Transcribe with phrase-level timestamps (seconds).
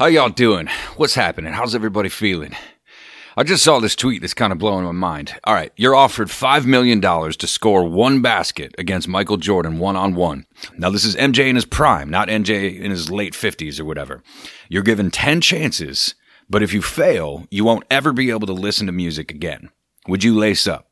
[0.00, 0.66] How y'all doing?
[0.96, 1.52] What's happening?
[1.52, 2.56] How's everybody feeling?
[3.36, 5.38] I just saw this tweet that's kind of blowing my mind.
[5.44, 10.14] All right, you're offered $5 million to score one basket against Michael Jordan one on
[10.14, 10.46] one.
[10.78, 14.22] Now, this is MJ in his prime, not MJ in his late 50s or whatever.
[14.70, 16.14] You're given 10 chances,
[16.48, 19.68] but if you fail, you won't ever be able to listen to music again.
[20.08, 20.89] Would you lace up?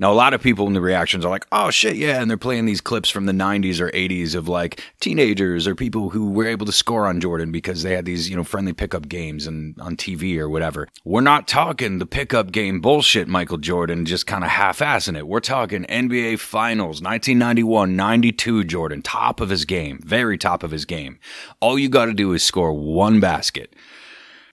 [0.00, 2.22] Now, a lot of people in the reactions are like, oh shit, yeah.
[2.22, 6.08] And they're playing these clips from the 90s or 80s of like teenagers or people
[6.08, 9.10] who were able to score on Jordan because they had these, you know, friendly pickup
[9.10, 10.88] games and on TV or whatever.
[11.04, 15.28] We're not talking the pickup game bullshit, Michael Jordan, just kind of half assing it.
[15.28, 20.86] We're talking NBA Finals, 1991 92 Jordan, top of his game, very top of his
[20.86, 21.18] game.
[21.60, 23.74] All you got to do is score one basket.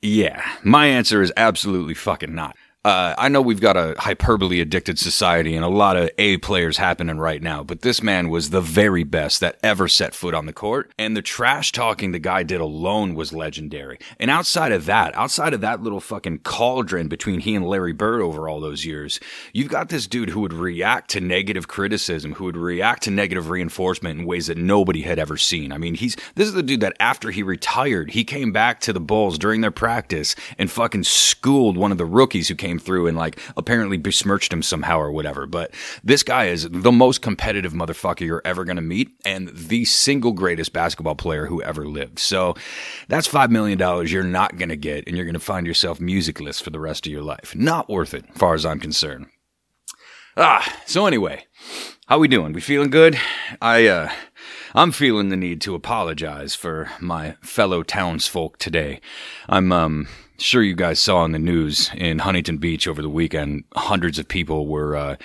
[0.02, 2.56] Yeah, my answer is absolutely fucking not.
[2.88, 6.78] Uh, I know we've got a hyperbole addicted society and a lot of A players
[6.78, 10.46] happening right now, but this man was the very best that ever set foot on
[10.46, 10.94] the court.
[10.98, 14.00] And the trash talking the guy did alone was legendary.
[14.22, 18.22] And outside of that, outside of that little fucking cauldron between he and Larry Bird
[18.22, 19.20] over all those years,
[19.52, 23.50] you've got this dude who would react to negative criticism, who would react to negative
[23.50, 25.74] reinforcement in ways that nobody had ever seen.
[25.74, 28.94] I mean, he's, this is the dude that after he retired, he came back to
[28.94, 32.86] the Bulls during their practice and fucking schooled one of the rookies who came came
[32.86, 35.46] through and like apparently besmirched him somehow or whatever.
[35.46, 35.74] But
[36.04, 40.32] this guy is the most competitive motherfucker you're ever going to meet and the single
[40.32, 42.20] greatest basketball player who ever lived.
[42.20, 42.56] So
[43.08, 43.78] that's $5 million
[44.08, 47.06] you're not going to get and you're going to find yourself musicless for the rest
[47.06, 47.56] of your life.
[47.56, 49.28] Not worth it, far as I'm concerned.
[50.36, 51.46] Ah, so anyway,
[52.08, 52.54] how we doing?
[52.54, 53.20] We feeling good?
[53.60, 54.12] I, uh,
[54.76, 59.02] I'm feeling the need to apologize for my fellow townsfolk today.
[59.50, 60.08] I'm, um,
[60.38, 64.28] sure you guys saw in the news in Huntington Beach over the weekend, hundreds of
[64.28, 65.16] people were uh,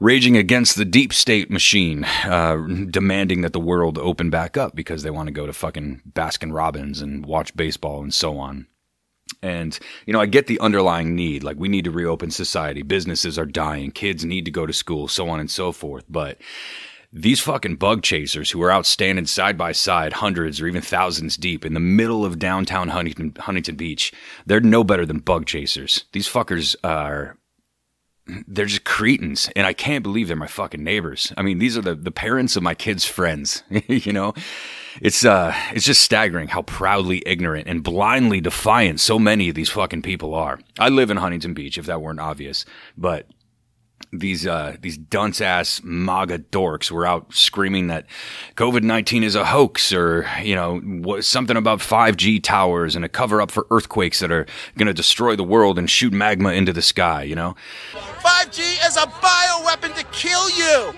[0.00, 2.56] raging against the deep state machine, uh,
[2.90, 6.52] demanding that the world open back up because they want to go to fucking Baskin
[6.54, 8.66] Robbins and watch baseball and so on.
[9.42, 11.42] And, you know, I get the underlying need.
[11.42, 12.82] Like, we need to reopen society.
[12.82, 13.90] Businesses are dying.
[13.90, 16.04] Kids need to go to school, so on and so forth.
[16.08, 16.38] But
[17.12, 21.36] these fucking bug chasers who are out standing side by side, hundreds or even thousands
[21.36, 24.12] deep in the middle of downtown Huntington, Huntington Beach,
[24.46, 26.04] they're no better than bug chasers.
[26.12, 27.36] These fuckers are
[28.46, 31.32] they're just cretins and i can't believe they're my fucking neighbors.
[31.36, 34.32] I mean these are the, the parents of my kids friends you know?
[35.00, 39.70] It's uh it's just staggering how proudly ignorant and blindly defiant so many of these
[39.70, 40.60] fucking people are.
[40.78, 42.64] I live in huntington beach if that weren't obvious
[42.96, 43.26] but
[44.12, 48.06] these uh, these dunce ass MAGA dorks were out screaming that
[48.56, 53.08] COVID nineteen is a hoax, or you know something about five G towers and a
[53.08, 54.46] cover up for earthquakes that are
[54.76, 57.22] going to destroy the world and shoot magma into the sky.
[57.22, 57.56] You know,
[58.20, 60.92] five G is a bioweapon to kill you.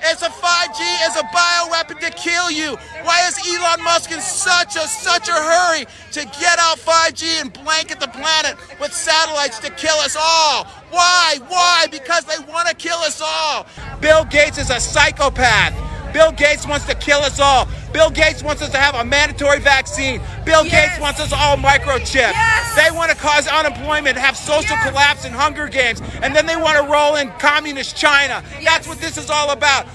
[0.00, 2.76] It's a 5G as a bioweapon to kill you.
[3.02, 7.52] Why is Elon Musk in such a such a hurry to get out 5G and
[7.52, 10.64] blanket the planet with satellites to kill us all?
[10.90, 11.38] Why?
[11.48, 11.86] Why?
[11.90, 13.66] Because they want to kill us all.
[14.00, 15.74] Bill Gates is a psychopath.
[16.12, 17.68] Bill Gates wants to kill us all.
[17.92, 20.20] Bill Gates wants us to have a mandatory vaccine.
[20.44, 20.90] Bill yes.
[20.90, 22.32] Gates wants us all microchipped.
[22.32, 22.76] Yes.
[22.76, 24.88] They want to cause unemployment, have social yes.
[24.88, 28.42] collapse and Hunger Games, and then they want to roll in communist China.
[28.62, 29.86] That's what this is all about.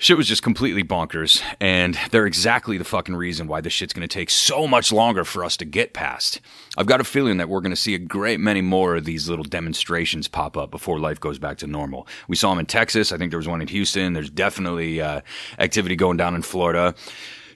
[0.00, 4.06] Shit was just completely bonkers, and they're exactly the fucking reason why this shit's gonna
[4.06, 6.40] take so much longer for us to get past.
[6.76, 9.44] I've got a feeling that we're gonna see a great many more of these little
[9.44, 12.06] demonstrations pop up before life goes back to normal.
[12.28, 13.10] We saw them in Texas.
[13.10, 14.12] I think there was one in Houston.
[14.12, 15.22] There's definitely uh,
[15.58, 16.94] activity going down in Florida.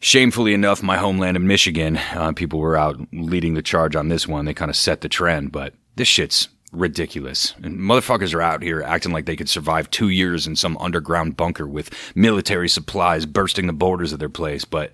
[0.02, 4.26] Shamefully enough, my homeland of Michigan, uh, people were out leading the charge on this
[4.26, 4.46] one.
[4.46, 7.54] They kind of set the trend, but this shit's ridiculous.
[7.62, 11.36] And motherfuckers are out here acting like they could survive two years in some underground
[11.36, 14.90] bunker with military supplies bursting the borders of their place, but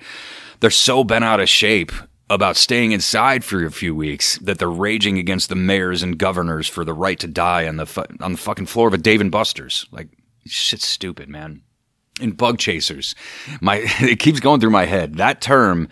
[0.61, 1.91] they're so bent out of shape
[2.29, 6.69] about staying inside for a few weeks that they're raging against the mayors and governors
[6.69, 9.23] for the right to die on the fu- on the fucking floor of a Dave
[9.23, 9.87] and Buster's.
[9.91, 10.09] Like
[10.45, 11.63] shit's stupid, man.
[12.21, 13.15] And bug chasers,
[13.61, 15.17] my it keeps going through my head.
[15.17, 15.89] That term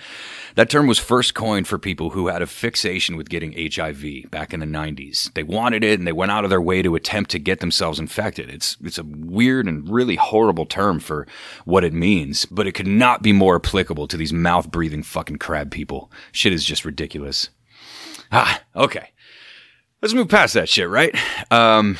[0.56, 4.54] that term was first coined for people who had a fixation with getting HIV back
[4.54, 5.30] in the 90s.
[5.34, 7.98] They wanted it and they went out of their way to attempt to get themselves
[8.00, 8.48] infected.
[8.48, 11.26] It's, it's a weird and really horrible term for
[11.66, 15.36] what it means, but it could not be more applicable to these mouth breathing fucking
[15.36, 16.10] crab people.
[16.32, 17.50] Shit is just ridiculous.
[18.32, 19.10] Ah, okay.
[20.00, 21.14] Let's move past that shit, right?
[21.50, 21.98] Um,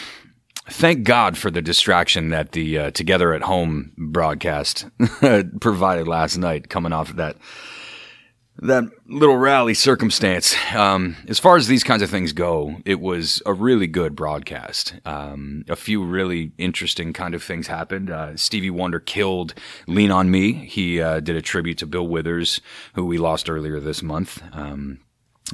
[0.70, 4.86] thank God for the distraction that the uh, Together at Home broadcast
[5.60, 7.36] provided last night, coming off of that
[8.62, 10.56] that little rally circumstance.
[10.74, 14.94] Um, as far as these kinds of things go, it was a really good broadcast.
[15.04, 18.10] Um, a few really interesting kind of things happened.
[18.10, 19.54] Uh, Stevie Wonder killed
[19.86, 22.60] "Lean on Me." He uh, did a tribute to Bill Withers,
[22.94, 24.42] who we lost earlier this month.
[24.52, 25.00] Um,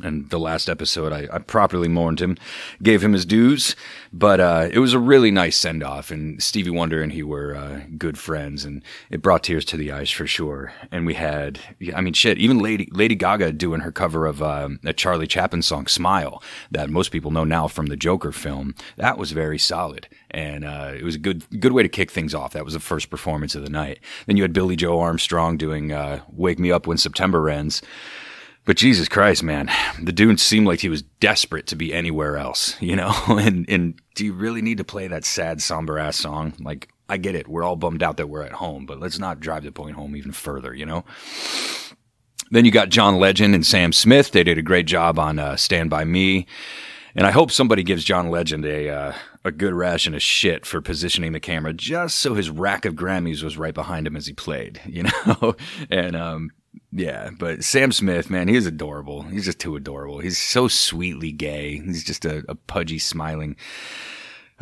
[0.03, 2.39] and the last episode I, I, properly mourned him,
[2.83, 3.77] gave him his dues,
[4.13, 7.55] but uh, it was a really nice send off, and Stevie Wonder and he were
[7.55, 10.73] uh, good friends, and it brought tears to the eyes for sure.
[10.91, 11.61] And we had,
[11.95, 15.63] I mean, shit, even Lady Lady Gaga doing her cover of um, a Charlie Chaplin
[15.63, 18.75] song "Smile" that most people know now from the Joker film.
[18.97, 22.35] That was very solid, and uh, it was a good good way to kick things
[22.35, 22.55] off.
[22.55, 23.99] That was the first performance of the night.
[24.27, 27.83] Then you had Billie Joe Armstrong doing uh, "Wake Me Up When September Ends."
[28.65, 29.69] But Jesus Christ, man,
[30.01, 33.13] the dude seemed like he was desperate to be anywhere else, you know?
[33.29, 36.55] And, and do you really need to play that sad, somber ass song?
[36.61, 37.49] Like, I get it.
[37.49, 40.15] We're all bummed out that we're at home, but let's not drive the point home
[40.15, 41.05] even further, you know?
[42.53, 44.31] Then you got John Legend and Sam Smith.
[44.31, 46.47] They did a great job on uh, Stand By Me.
[47.17, 50.81] And I hope somebody gives John Legend a, uh, a good ration of shit for
[50.81, 54.33] positioning the camera just so his rack of Grammys was right behind him as he
[54.33, 55.57] played, you know?
[55.91, 56.51] and, um,
[56.91, 59.23] yeah, but Sam Smith, man, he's adorable.
[59.23, 60.19] He's just too adorable.
[60.19, 61.79] He's so sweetly gay.
[61.79, 63.57] He's just a, a pudgy, smiling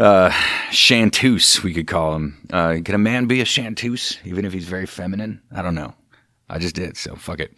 [0.00, 0.32] uh,
[0.70, 2.48] chanteuse, we could call him.
[2.50, 5.42] Uh, can a man be a chanteuse, even if he's very feminine?
[5.52, 5.94] I don't know.
[6.48, 7.52] I just did, so fuck it.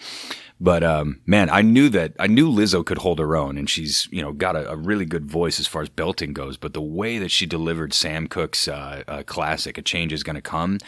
[0.62, 4.06] But um, man, I knew that I knew Lizzo could hold her own, and she's
[4.12, 6.56] you know got a, a really good voice as far as belting goes.
[6.56, 10.40] But the way that she delivered Sam Cooke's uh, uh, classic "A Change Is Gonna
[10.40, 10.78] Come,"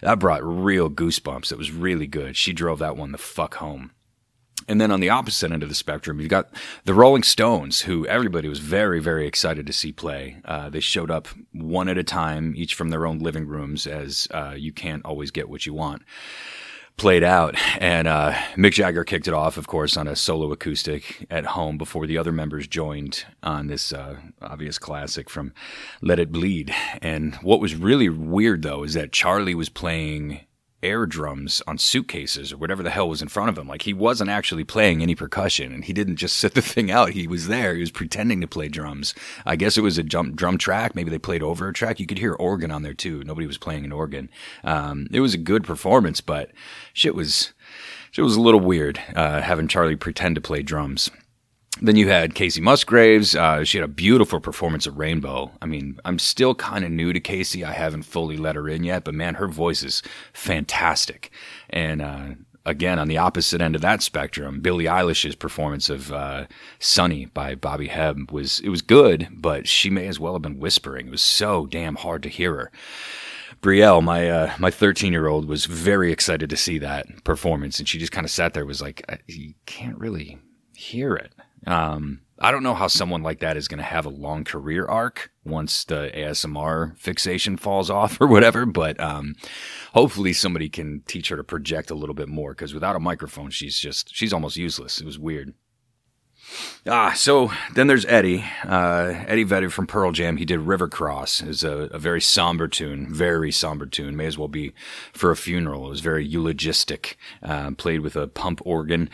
[0.00, 1.52] that brought real goosebumps.
[1.52, 2.34] It was really good.
[2.34, 3.90] She drove that one the fuck home.
[4.68, 6.48] And then on the opposite end of the spectrum, you've got
[6.84, 10.36] the Rolling Stones, who everybody was very, very excited to see play.
[10.44, 14.28] Uh, they showed up one at a time, each from their own living rooms, as
[14.30, 16.02] uh, you can't always get what you want
[16.96, 17.56] played out.
[17.80, 21.78] And uh, Mick Jagger kicked it off, of course, on a solo acoustic at home
[21.78, 25.52] before the other members joined on this uh, obvious classic from
[26.02, 26.74] Let It Bleed.
[27.00, 30.40] And what was really weird, though, is that Charlie was playing
[30.82, 33.68] air drums on suitcases or whatever the hell was in front of him.
[33.68, 37.10] Like he wasn't actually playing any percussion and he didn't just sit the thing out.
[37.10, 37.74] He was there.
[37.74, 39.14] He was pretending to play drums.
[39.44, 40.94] I guess it was a jump, drum track.
[40.94, 42.00] Maybe they played over a track.
[42.00, 43.22] You could hear organ on there too.
[43.24, 44.30] Nobody was playing an organ.
[44.64, 46.50] Um, it was a good performance, but
[46.92, 47.52] shit was,
[48.10, 51.10] shit was a little weird, uh, having Charlie pretend to play drums.
[51.82, 53.34] Then you had Kacey Musgraves.
[53.34, 55.50] Uh, she had a beautiful performance of Rainbow.
[55.62, 57.64] I mean, I'm still kind of new to Kacey.
[57.64, 60.02] I haven't fully let her in yet, but man, her voice is
[60.34, 61.30] fantastic.
[61.70, 62.28] And uh,
[62.66, 66.46] again, on the opposite end of that spectrum, Billie Eilish's performance of uh,
[66.78, 70.60] "Sunny" by Bobby Hebb was it was good, but she may as well have been
[70.60, 71.06] whispering.
[71.06, 72.72] It was so damn hard to hear her.
[73.62, 77.88] Brielle, my uh, my 13 year old, was very excited to see that performance, and
[77.88, 80.38] she just kind of sat there, was like, "You can't really
[80.74, 81.32] hear it."
[81.66, 84.86] Um, I don't know how someone like that is going to have a long career
[84.86, 89.34] arc once the ASMR fixation falls off or whatever, but um,
[89.92, 93.50] hopefully somebody can teach her to project a little bit more because without a microphone,
[93.50, 95.00] she's just, she's almost useless.
[95.00, 95.52] It was weird.
[96.86, 100.38] Ah, so then there's Eddie, uh, Eddie Vedder from Pearl Jam.
[100.38, 101.42] He did River Cross.
[101.42, 104.16] It's a, a, very somber tune, very somber tune.
[104.16, 104.72] May as well be
[105.12, 105.86] for a funeral.
[105.86, 109.10] It was very eulogistic, uh, played with a pump organ.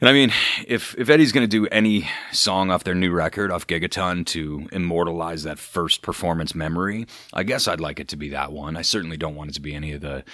[0.00, 0.32] And I mean,
[0.66, 4.68] if if Eddie's going to do any song off their new record, off Gigaton, to
[4.70, 8.76] immortalize that first performance memory, I guess I'd like it to be that one.
[8.76, 10.24] I certainly don't want it to be any of the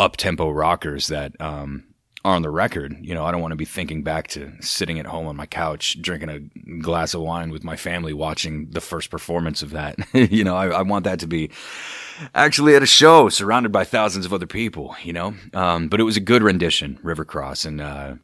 [0.00, 1.84] up tempo rockers that um,
[2.24, 2.96] are on the record.
[3.02, 5.46] You know, I don't want to be thinking back to sitting at home on my
[5.46, 9.96] couch drinking a glass of wine with my family watching the first performance of that.
[10.12, 11.50] you know, I, I, want that to be
[12.34, 14.96] actually at a show surrounded by thousands of other people.
[15.04, 17.80] You know, um, but it was a good rendition, River Cross, and.
[17.80, 18.14] Uh,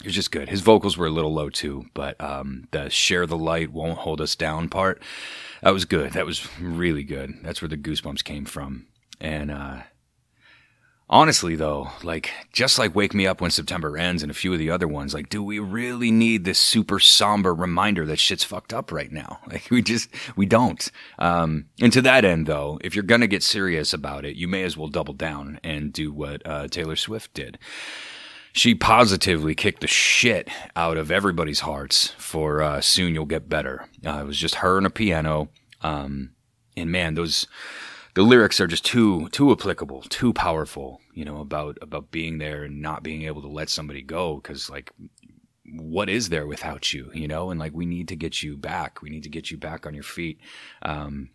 [0.00, 0.48] it was just good.
[0.48, 4.20] His vocals were a little low too, but um, the "Share the Light Won't Hold
[4.20, 5.02] Us Down" part
[5.62, 6.12] that was good.
[6.12, 7.34] That was really good.
[7.42, 8.86] That's where the goosebumps came from.
[9.20, 9.82] And uh,
[11.08, 14.58] honestly, though, like just like "Wake Me Up When September Ends" and a few of
[14.58, 18.72] the other ones, like, do we really need this super somber reminder that shit's fucked
[18.72, 19.40] up right now?
[19.48, 20.90] Like, we just we don't.
[21.18, 24.62] Um, and to that end, though, if you're gonna get serious about it, you may
[24.64, 27.58] as well double down and do what uh, Taylor Swift did
[28.56, 33.86] she positively kicked the shit out of everybody's hearts for uh, "Soon You'll Get Better."
[34.04, 35.50] Uh, it was just her and a piano,
[35.82, 36.30] um,
[36.76, 37.46] and man, those
[38.14, 41.00] the lyrics are just too too applicable, too powerful.
[41.12, 44.70] You know about about being there and not being able to let somebody go because
[44.70, 44.90] like
[45.68, 49.02] what is there without you you know and like we need to get you back
[49.02, 50.38] we need to get you back on your feet
[50.82, 51.28] um,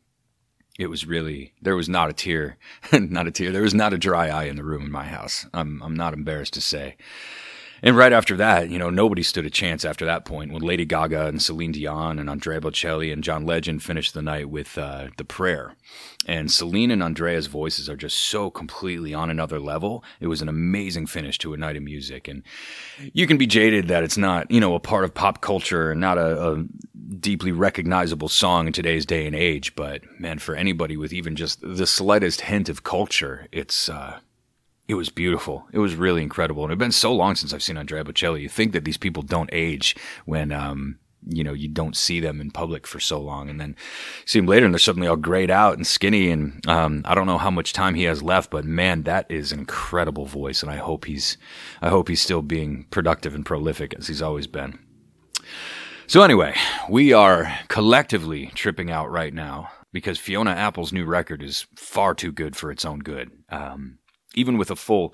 [0.82, 2.58] it was really there was not a tear
[2.92, 5.46] not a tear there was not a dry eye in the room in my house.
[5.54, 6.96] I'm i'm not embarrassed to say
[7.84, 10.86] And right after that, you know, nobody stood a chance after that point when Lady
[10.86, 15.08] Gaga and Celine Dion and Andrea Bocelli and John Legend finished the night with uh,
[15.18, 15.74] The Prayer.
[16.28, 20.04] And Celine and Andrea's voices are just so completely on another level.
[20.20, 22.28] It was an amazing finish to a night of music.
[22.28, 22.44] And
[23.14, 26.00] you can be jaded that it's not, you know, a part of pop culture and
[26.00, 26.66] not a, a
[27.20, 29.76] deeply recognizable song in today's day and age.
[29.76, 34.20] But man, for anybody with even just the slightest hint of culture, it's, uh,
[34.92, 35.66] it was beautiful.
[35.72, 36.64] It was really incredible.
[36.64, 38.42] And it's been so long since I've seen Andrea Bocelli.
[38.42, 39.96] You think that these people don't age
[40.26, 43.50] when, um, you know, you don't see them in public for so long.
[43.50, 43.78] And then
[44.26, 46.30] see them later and they're suddenly all grayed out and skinny.
[46.30, 49.54] And, um, I don't know how much time he has left, but man, that is
[49.54, 50.62] an incredible voice.
[50.62, 51.38] And I hope he's,
[51.82, 54.78] I hope he's still being productive and prolific as he's always been.
[56.08, 56.54] So anyway,
[56.90, 62.34] we are collectively tripping out right now because Fiona Apple's new record is far too
[62.34, 63.32] good for its own good.
[63.48, 64.00] Um,
[64.36, 65.14] even with a full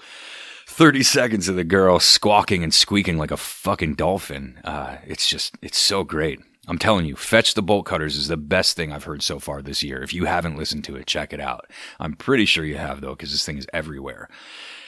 [0.68, 4.60] 30 seconds of the girl squawking and squeaking like a fucking dolphin.
[4.64, 6.40] Uh, it's just, it's so great.
[6.68, 9.62] I'm telling you, Fetch the Bolt Cutters is the best thing I've heard so far
[9.62, 10.04] this year.
[10.04, 11.70] If you haven't listened to it, check it out.
[12.00, 14.28] I'm pretty sure you have though, because this thing is everywhere.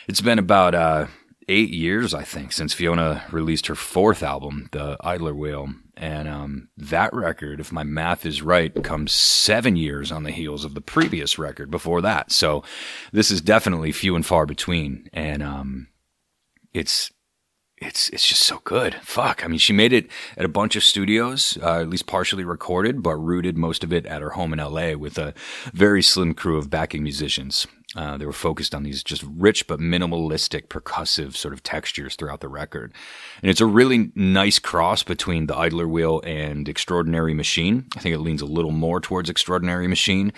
[0.07, 1.07] It's been about, uh,
[1.47, 5.69] eight years, I think, since Fiona released her fourth album, The Idler Wheel.
[5.99, 10.63] And um, that record, if my math is right, comes seven years on the heels
[10.63, 12.31] of the previous record before that.
[12.31, 12.63] So
[13.11, 15.09] this is definitely few and far between.
[15.11, 15.87] And um,
[16.73, 17.11] it's
[17.75, 18.95] it's it's just so good.
[18.95, 19.43] Fuck.
[19.43, 23.03] I mean, she made it at a bunch of studios, uh, at least partially recorded,
[23.03, 25.33] but rooted most of it at her home in LA with a
[25.73, 27.67] very slim crew of backing musicians.
[27.95, 32.39] Uh, they were focused on these just rich but minimalistic percussive sort of textures throughout
[32.39, 32.93] the record.
[33.41, 37.87] And it's a really nice cross between the Idler Wheel and Extraordinary Machine.
[37.97, 40.31] I think it leans a little more towards Extraordinary Machine,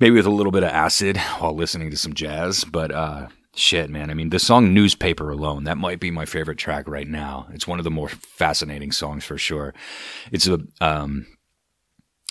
[0.00, 2.64] maybe with a little bit of acid while listening to some jazz.
[2.64, 6.58] But uh, shit, man, I mean, the song Newspaper alone, that might be my favorite
[6.58, 7.46] track right now.
[7.54, 9.72] It's one of the more fascinating songs for sure.
[10.30, 11.26] It's a, um,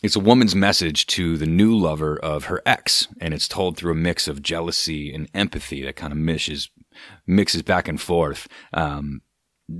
[0.01, 3.91] it's a woman's message to the new lover of her ex, and it's told through
[3.91, 6.70] a mix of jealousy and empathy that kind of mixes
[7.25, 8.48] mixes back and forth.
[8.74, 9.22] Um,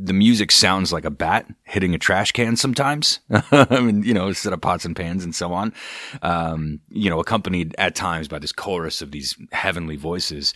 [0.04, 3.20] the music sounds like a bat hitting a trash can sometimes.
[3.52, 5.74] I mean, you know, instead of pots and pans and so on.
[6.22, 10.54] Um, you know, accompanied at times by this chorus of these heavenly voices.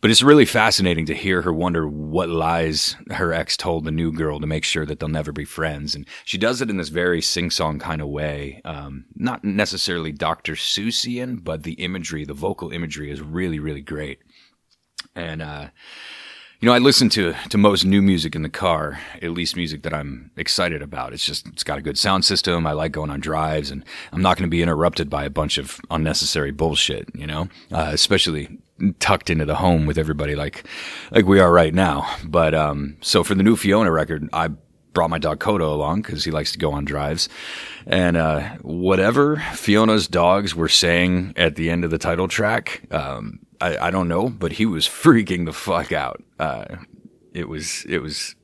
[0.00, 4.12] But it's really fascinating to hear her wonder what lies her ex told the new
[4.12, 5.94] girl to make sure that they'll never be friends.
[5.94, 8.60] And she does it in this very sing song kind of way.
[8.64, 10.52] Um, not necessarily Dr.
[10.52, 14.18] Seussian, but the imagery, the vocal imagery is really, really great.
[15.14, 15.68] And, uh,
[16.60, 19.82] you know, I listen to to most new music in the car, at least music
[19.82, 21.12] that I'm excited about.
[21.12, 22.66] It's just it's got a good sound system.
[22.66, 25.58] I like going on drives, and I'm not going to be interrupted by a bunch
[25.58, 27.08] of unnecessary bullshit.
[27.14, 28.58] You know, uh, especially
[28.98, 30.66] tucked into the home with everybody like
[31.10, 32.08] like we are right now.
[32.24, 34.48] But um, so for the new Fiona record, I
[34.96, 37.28] brought my dog Kodo along because he likes to go on drives.
[37.86, 43.40] And uh, whatever Fiona's dogs were saying at the end of the title track, um,
[43.60, 46.22] I, I, don't know, but he was freaking the fuck out.
[46.38, 46.76] Uh,
[47.32, 48.34] it was it was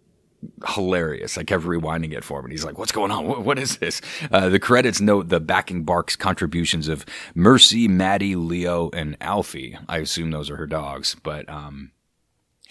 [0.67, 1.39] hilarious.
[1.39, 3.27] I kept rewinding it for him, and he's like, "What's going on?
[3.27, 4.01] what, what is this?"
[4.31, 9.79] Uh, the credits note the backing barks contributions of Mercy, Maddie, Leo, and Alfie.
[9.89, 11.93] I assume those are her dogs, but um,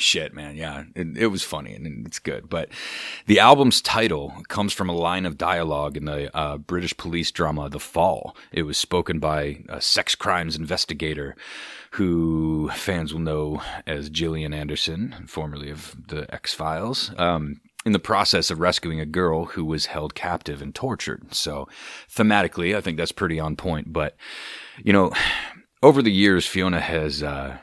[0.02, 0.56] shit, man.
[0.56, 2.50] Yeah, it, it, was funny and it's good.
[2.50, 2.70] But
[3.28, 7.70] the album's title comes from a line of dialogue in the uh, British police drama
[7.70, 8.36] The Fall.
[8.52, 11.36] It was spoken by a sex crimes investigator
[11.92, 17.12] who fans will know as Gillian Anderson, formerly of the X Files.
[17.18, 21.34] Um, in the process of rescuing a girl who was held captive and tortured.
[21.34, 21.68] So,
[22.14, 23.92] thematically, I think that's pretty on point.
[23.92, 24.16] But,
[24.84, 25.12] you know,
[25.82, 27.58] over the years, Fiona has uh,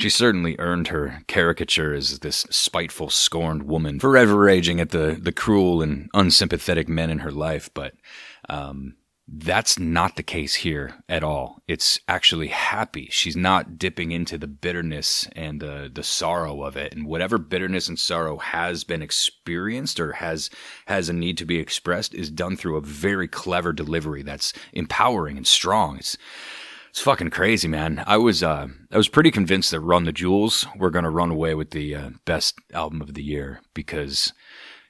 [0.00, 5.32] she certainly earned her caricature as this spiteful, scorned woman, forever raging at the, the
[5.32, 7.70] cruel and unsympathetic men in her life.
[7.74, 7.94] But
[8.48, 8.96] um,
[9.32, 11.62] that's not the case here at all.
[11.68, 13.08] It's actually happy.
[13.12, 16.92] She's not dipping into the bitterness and the, the sorrow of it.
[16.92, 20.50] And whatever bitterness and sorrow has been experienced or has
[20.86, 25.36] has a need to be expressed is done through a very clever delivery that's empowering
[25.36, 25.98] and strong.
[25.98, 26.18] It's
[26.90, 28.02] it's fucking crazy, man.
[28.04, 31.30] I was uh, I was pretty convinced that Run the Jewels were going to run
[31.30, 34.32] away with the uh, best album of the year because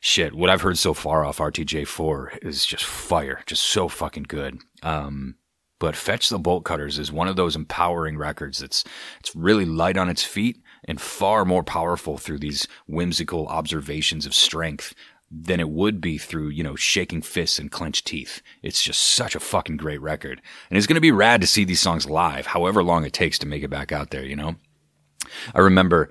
[0.01, 4.61] shit, what I've heard so far off RTJ4 is just fire, just so fucking good.
[4.83, 5.37] Um,
[5.79, 8.85] but Fetch the Bolt Cutters is one of those empowering records that's
[9.21, 14.35] it's really light on its feet and far more powerful through these whimsical observations of
[14.35, 14.95] strength
[15.31, 18.43] than it would be through, you know, shaking fists and clenched teeth.
[18.63, 20.43] It's just such a fucking great record.
[20.69, 23.39] And it's going to be rad to see these songs live, however long it takes
[23.39, 24.57] to make it back out there, you know?
[25.55, 26.11] I remember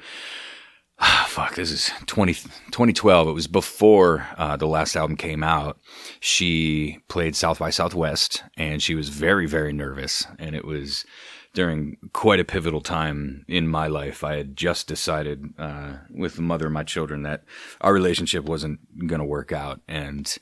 [1.00, 3.28] fuck, this is 20, 2012.
[3.28, 5.80] It was before uh, the last album came out.
[6.20, 10.26] She played South by Southwest and she was very, very nervous.
[10.38, 11.06] And it was
[11.54, 14.24] during quite a pivotal time in my life.
[14.24, 17.44] I had just decided uh, with the mother of my children that
[17.82, 19.82] our relationship wasn't going to work out.
[19.88, 20.38] And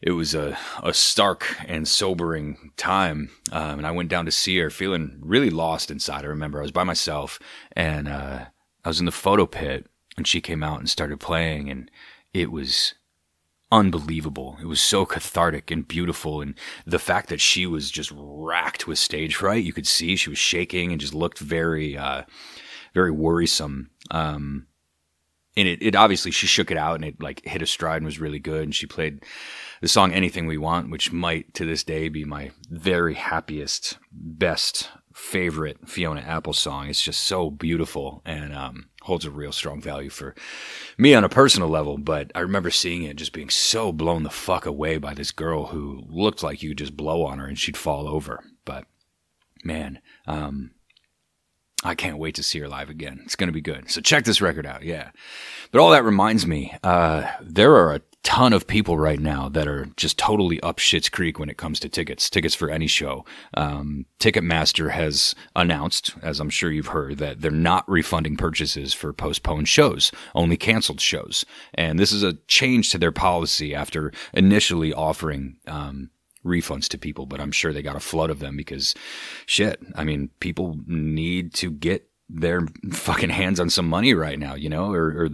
[0.00, 3.30] it was a, a stark and sobering time.
[3.52, 6.24] Um, and I went down to see her feeling really lost inside.
[6.24, 7.38] I remember I was by myself
[7.72, 8.46] and uh,
[8.84, 11.90] I was in the photo pit and she came out and started playing and
[12.32, 12.94] it was
[13.72, 14.58] unbelievable.
[14.60, 16.40] It was so cathartic and beautiful.
[16.40, 16.54] And
[16.86, 20.38] the fact that she was just racked with stage fright, you could see she was
[20.38, 22.22] shaking and just looked very, uh,
[22.94, 23.90] very worrisome.
[24.10, 24.66] Um,
[25.56, 28.06] and it, it obviously she shook it out and it like hit a stride and
[28.06, 28.64] was really good.
[28.64, 29.24] And she played
[29.80, 34.88] the song Anything We Want, which might to this day be my very happiest, best
[35.12, 36.88] favorite Fiona Apple song.
[36.88, 40.34] It's just so beautiful and um, holds a real strong value for
[40.96, 41.98] me on a personal level.
[41.98, 45.66] But I remember seeing it just being so blown the fuck away by this girl
[45.66, 48.44] who looked like you just blow on her and she'd fall over.
[48.64, 48.84] But
[49.64, 50.72] man, um,
[51.82, 53.20] I can't wait to see her live again.
[53.24, 53.90] It's going to be good.
[53.90, 54.82] So check this record out.
[54.82, 55.10] Yeah.
[55.72, 59.66] But all that reminds me, uh, there are a ton of people right now that
[59.66, 63.24] are just totally up shit's creek when it comes to tickets, tickets for any show.
[63.54, 69.12] Um, Ticketmaster has announced, as I'm sure you've heard, that they're not refunding purchases for
[69.12, 71.44] postponed shows, only canceled shows.
[71.74, 76.10] And this is a change to their policy after initially offering, um,
[76.44, 78.94] refunds to people, but I'm sure they got a flood of them because
[79.46, 84.54] shit, I mean, people need to get their fucking hands on some money right now,
[84.54, 85.28] you know, or, or,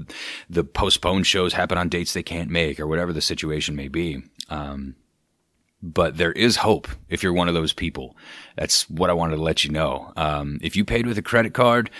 [0.49, 4.23] the postponed shows happen on dates they can't make or whatever the situation may be.
[4.49, 4.97] Um,
[5.83, 8.17] but there is hope if you're one of those people.
[8.57, 10.13] That's what I wanted to let you know.
[10.17, 11.91] Um, if you paid with a credit card,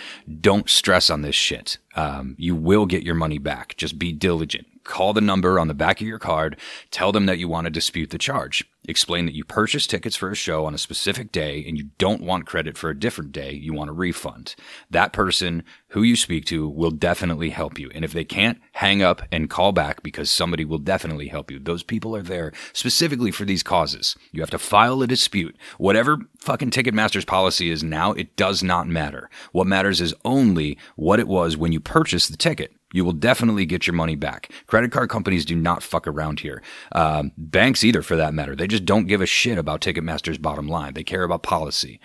[0.41, 1.77] don't stress on this shit.
[1.95, 3.77] Um, you will get your money back.
[3.77, 4.67] Just be diligent.
[4.87, 6.57] Call the number on the back of your card.
[6.91, 8.63] Tell them that you want to dispute the charge.
[8.87, 12.21] Explain that you purchased tickets for a show on a specific day and you don't
[12.21, 13.51] want credit for a different day.
[13.51, 14.55] You want a refund.
[14.89, 17.91] That person who you speak to will definitely help you.
[17.93, 21.59] And if they can't, hang up and call back because somebody will definitely help you.
[21.59, 24.15] Those people are there specifically for these causes.
[24.31, 25.57] You have to file a dispute.
[25.77, 29.29] Whatever fucking Ticketmaster's policy is now, it does not matter.
[29.51, 32.76] What matters is only what it was when you purchased the ticket.
[32.97, 34.51] You will definitely get your money back.
[34.65, 36.63] Credit card companies do not fuck around here.
[36.93, 38.55] Um, banks either, for that matter.
[38.55, 40.95] They just don't give a shit about Ticketmaster's bottom line.
[40.95, 41.99] They care about policy.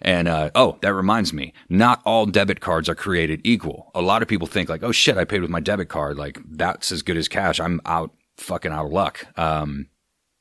[0.00, 3.90] And uh, oh, that reminds me, not all debit cards are created equal.
[3.94, 6.16] A lot of people think like, oh shit, I paid with my debit card.
[6.16, 7.60] Like that's as good as cash.
[7.60, 9.26] I'm out, fucking out of luck.
[9.38, 9.88] Um,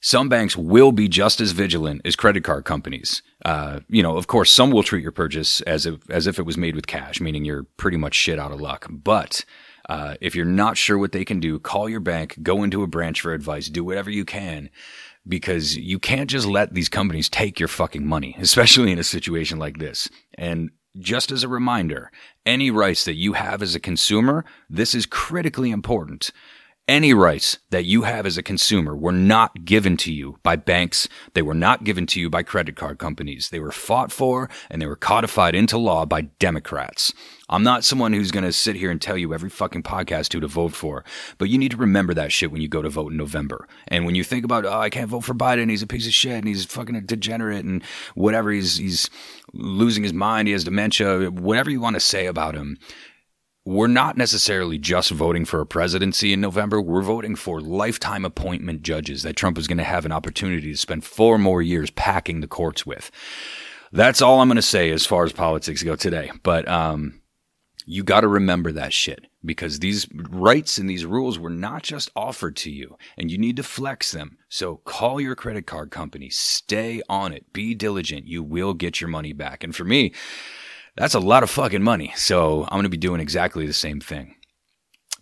[0.02, 3.22] some banks will be just as vigilant as credit card companies.
[3.46, 6.46] Uh, you know, of course, some will treat your purchase as if as if it
[6.46, 8.88] was made with cash, meaning you're pretty much shit out of luck.
[8.90, 9.46] But
[9.92, 12.88] uh, if you're not sure what they can do, call your bank, go into a
[12.88, 14.70] branch for advice, do whatever you can
[15.28, 19.60] because you can't just let these companies take your fucking money, especially in a situation
[19.60, 20.10] like this.
[20.36, 22.10] And just as a reminder,
[22.46, 26.32] any rights that you have as a consumer, this is critically important.
[26.92, 31.08] Any rights that you have as a consumer were not given to you by banks.
[31.36, 33.48] They were not given to you by credit card companies.
[33.50, 37.14] They were fought for and they were codified into law by Democrats.
[37.48, 40.42] I'm not someone who's going to sit here and tell you every fucking podcast who
[40.42, 41.06] to vote for,
[41.38, 43.70] but you need to remember that shit when you go to vote in November.
[43.88, 46.14] And when you think about, oh, I can't vote for Biden, he's a piece of
[46.14, 49.10] shit and he's fucking a degenerate and whatever, he's, he's
[49.54, 52.78] losing his mind, he has dementia, whatever you want to say about him
[53.66, 56.82] we're not necessarily just voting for a presidency in November.
[56.82, 60.78] We're voting for lifetime appointment judges that Trump is going to have an opportunity to
[60.78, 63.12] spend four more years packing the courts with.
[63.92, 66.32] That's all I'm going to say as far as politics go today.
[66.42, 67.22] But um,
[67.86, 72.10] you got to remember that shit because these rights and these rules were not just
[72.16, 74.38] offered to you and you need to flex them.
[74.50, 78.26] So call your credit card company, stay on it, be diligent.
[78.26, 79.64] You will get your money back.
[79.64, 80.14] And for me,
[80.96, 82.14] that's a lot of fucking money.
[82.16, 84.36] So I'm going to be doing exactly the same thing.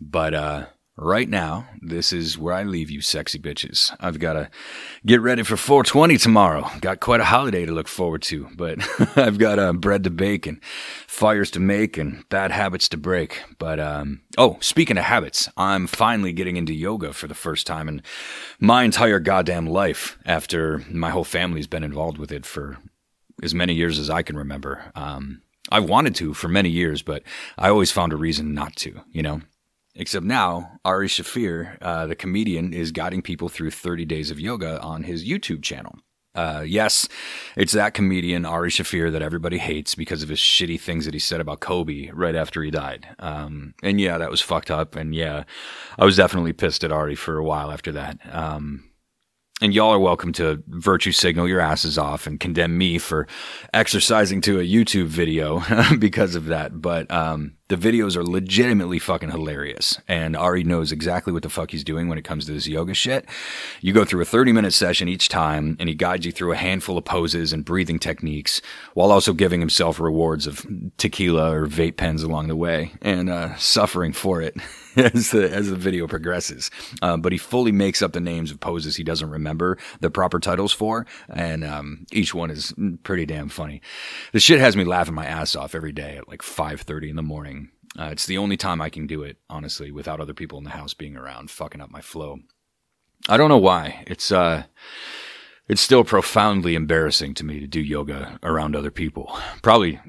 [0.01, 3.95] But uh, right now, this is where I leave you, sexy bitches.
[3.99, 4.49] I've got to
[5.05, 6.69] get ready for 420 tomorrow.
[6.81, 8.79] Got quite a holiday to look forward to, but
[9.17, 10.63] I've got uh, bread to bake and
[11.07, 13.41] fires to make and bad habits to break.
[13.57, 17.87] But um, oh, speaking of habits, I'm finally getting into yoga for the first time
[17.87, 18.01] in
[18.59, 22.77] my entire goddamn life after my whole family's been involved with it for
[23.43, 24.91] as many years as I can remember.
[24.95, 27.23] Um, I wanted to for many years, but
[27.57, 29.41] I always found a reason not to, you know?
[29.95, 34.79] Except now, Ari Shaffir, uh, the comedian, is guiding people through 30 days of yoga
[34.81, 35.99] on his YouTube channel.
[36.35, 37.07] Uh, yes,
[37.57, 41.19] it's that comedian Ari Shaffir that everybody hates because of his shitty things that he
[41.19, 43.07] said about Kobe right after he died.
[43.17, 44.95] Um, and yeah, that was fucked up.
[44.95, 45.43] And yeah,
[45.97, 48.19] I was definitely pissed at Ari for a while after that.
[48.31, 48.88] Um,
[49.61, 53.27] and y'all are welcome to virtue signal your asses off and condemn me for
[53.73, 55.61] exercising to a YouTube video
[55.99, 56.81] because of that.
[56.81, 59.99] But um, the videos are legitimately fucking hilarious.
[60.07, 62.95] And Ari knows exactly what the fuck he's doing when it comes to this yoga
[62.95, 63.25] shit.
[63.81, 66.57] You go through a 30 minute session each time, and he guides you through a
[66.57, 68.61] handful of poses and breathing techniques
[68.95, 70.65] while also giving himself rewards of
[70.97, 74.57] tequila or vape pens along the way and uh, suffering for it.
[74.95, 76.71] as the as the video progresses.
[77.01, 80.39] Uh, but he fully makes up the names of poses he doesn't remember the proper
[80.39, 83.81] titles for, and um, each one is pretty damn funny.
[84.31, 87.15] The shit has me laughing my ass off every day at like five thirty in
[87.15, 87.58] the morning.
[87.97, 90.69] Uh, it's the only time I can do it, honestly, without other people in the
[90.71, 92.39] house being around, fucking up my flow.
[93.27, 94.03] I don't know why.
[94.07, 94.63] It's uh
[95.69, 99.37] it's still profoundly embarrassing to me to do yoga around other people.
[99.61, 99.99] Probably,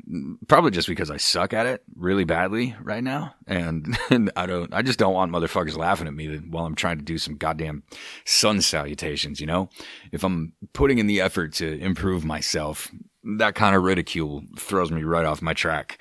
[0.48, 3.34] probably just because I suck at it really badly right now.
[3.46, 6.96] And, and, I don't, I just don't want motherfuckers laughing at me while I'm trying
[6.96, 7.82] to do some goddamn
[8.24, 9.68] sun salutations, you know?
[10.12, 12.90] If I'm putting in the effort to improve myself,
[13.36, 15.98] that kind of ridicule throws me right off my track.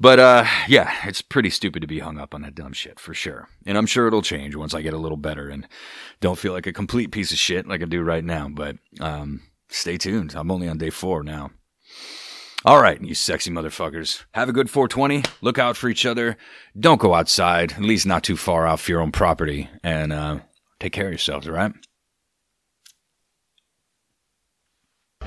[0.00, 3.12] But uh, yeah, it's pretty stupid to be hung up on that dumb shit for
[3.12, 3.48] sure.
[3.66, 5.68] And I'm sure it'll change once I get a little better and
[6.20, 8.48] don't feel like a complete piece of shit like I do right now.
[8.48, 10.34] But um, stay tuned.
[10.34, 11.50] I'm only on day four now.
[12.64, 14.24] All right, you sexy motherfuckers.
[14.32, 15.22] Have a good 420.
[15.40, 16.36] Look out for each other.
[16.78, 19.70] Don't go outside, at least not too far off your own property.
[19.82, 20.40] And uh,
[20.78, 21.72] take care of yourselves, all right?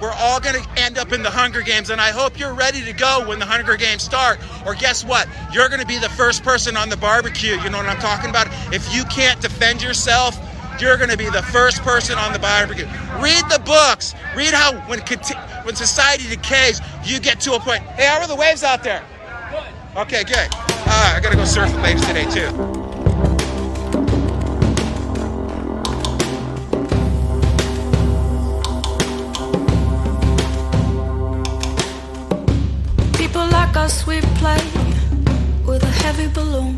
[0.01, 2.83] We're all going to end up in the Hunger Games, and I hope you're ready
[2.83, 4.37] to go when the Hunger Games start.
[4.65, 5.29] Or guess what?
[5.53, 7.51] You're going to be the first person on the barbecue.
[7.61, 8.47] You know what I'm talking about?
[8.73, 10.37] If you can't defend yourself,
[10.77, 12.85] you're going to be the first person on the barbecue.
[13.21, 14.13] Read the books.
[14.35, 14.99] Read how when
[15.63, 17.83] when society decays, you get to a point.
[17.83, 19.05] Hey, how are the waves out there?
[19.51, 19.99] Good.
[20.01, 20.49] Okay, good.
[20.51, 22.82] Uh, I got to go surf the waves today too.
[33.93, 34.63] Us we play
[35.65, 36.73] with a heavy balloon.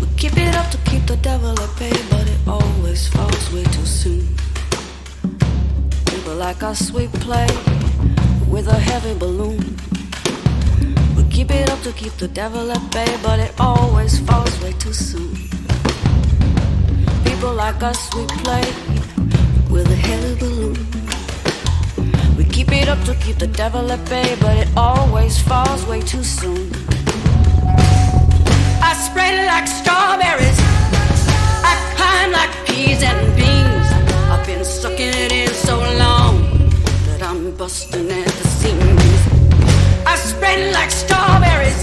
[0.00, 3.64] We keep it up to keep the devil at bay, but it always falls way
[3.76, 4.24] too soon.
[6.10, 7.48] People like us we play
[8.52, 9.58] with a heavy balloon.
[11.16, 14.72] We keep it up to keep the devil at bay, but it always falls way
[14.84, 15.34] too soon.
[17.24, 18.66] People like us we play
[19.74, 21.05] with a heavy balloon
[22.52, 26.22] keep it up to keep the devil at bay, but it always falls way too
[26.22, 26.70] soon.
[28.82, 30.58] I spread like strawberries,
[31.70, 33.88] I climb like peas and beans.
[34.32, 36.34] I've been sucking it in so long
[37.06, 39.20] that I'm busting at the seams.
[40.06, 41.80] I spread like strawberries,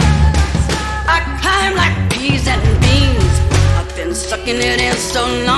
[1.15, 3.34] I climb like peas and beans.
[3.78, 5.53] I've been sucking it in so long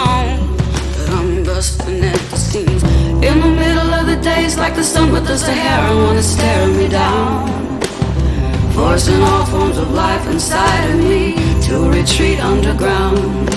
[4.66, 7.46] like the sun with the Sahara, wanna stare me down.
[8.74, 13.48] Forcing all forms of life inside of me to retreat underground.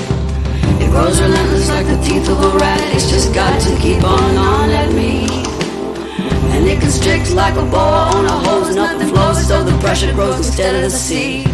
[0.83, 2.83] It grows relentless like the teeth of a rat.
[2.95, 5.15] It's just got to keep on on at me.
[6.53, 8.77] And it constricts like a boa on a hose.
[8.77, 11.47] Nothing flows, so the pressure grows instead of the sea.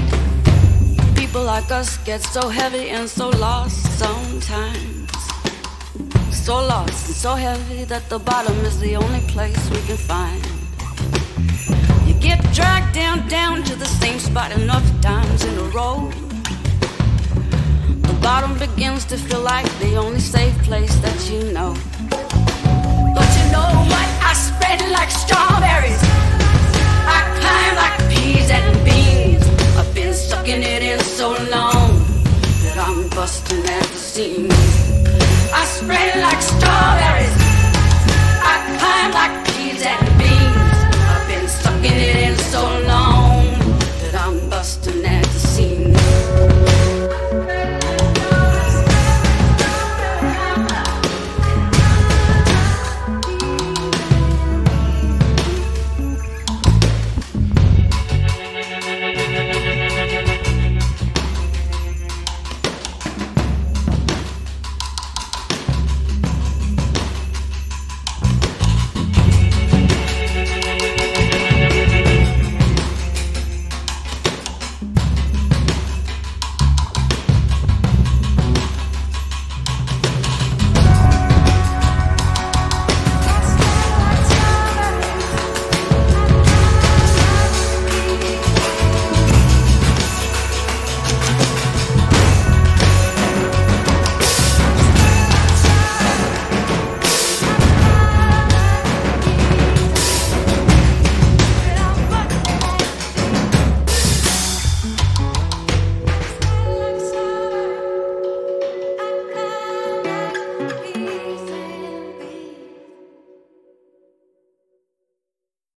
[1.14, 4.93] People like us get so heavy and so lost sometimes
[6.44, 10.44] so lost and so heavy that the bottom is the only place we can find.
[12.06, 16.10] You get dragged down, down to the same spot enough times in a row.
[18.08, 21.72] The bottom begins to feel like the only safe place that you know.
[23.16, 24.08] But you know what?
[24.30, 26.02] I spread like strawberries.
[27.16, 29.46] I climb like peas and beans.
[29.78, 31.88] I've been sucking it in so long
[32.64, 34.83] that I'm busting at the seams.
[35.84, 36.53] Spread like.